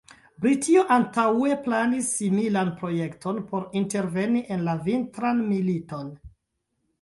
[0.43, 6.11] Britio antaŭe planis similan projekton por interveni en la Vintran Militon.